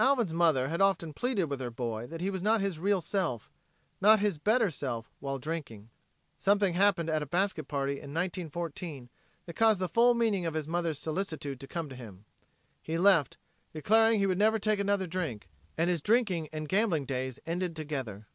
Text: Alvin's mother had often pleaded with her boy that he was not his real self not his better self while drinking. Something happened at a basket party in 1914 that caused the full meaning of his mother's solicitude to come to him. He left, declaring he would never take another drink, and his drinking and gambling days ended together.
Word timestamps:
Alvin's 0.00 0.32
mother 0.32 0.66
had 0.66 0.80
often 0.80 1.12
pleaded 1.12 1.44
with 1.44 1.60
her 1.60 1.70
boy 1.70 2.04
that 2.04 2.20
he 2.20 2.30
was 2.30 2.42
not 2.42 2.60
his 2.60 2.80
real 2.80 3.00
self 3.00 3.48
not 4.00 4.18
his 4.18 4.36
better 4.36 4.72
self 4.72 5.08
while 5.20 5.38
drinking. 5.38 5.88
Something 6.36 6.74
happened 6.74 7.08
at 7.08 7.22
a 7.22 7.26
basket 7.26 7.68
party 7.68 7.92
in 7.92 8.12
1914 8.12 9.08
that 9.46 9.54
caused 9.54 9.78
the 9.78 9.88
full 9.88 10.14
meaning 10.14 10.44
of 10.46 10.54
his 10.54 10.66
mother's 10.66 10.98
solicitude 10.98 11.60
to 11.60 11.68
come 11.68 11.88
to 11.90 11.94
him. 11.94 12.24
He 12.82 12.98
left, 12.98 13.36
declaring 13.72 14.18
he 14.18 14.26
would 14.26 14.36
never 14.38 14.58
take 14.58 14.80
another 14.80 15.06
drink, 15.06 15.48
and 15.76 15.88
his 15.88 16.02
drinking 16.02 16.48
and 16.52 16.68
gambling 16.68 17.04
days 17.06 17.38
ended 17.46 17.76
together. 17.76 18.26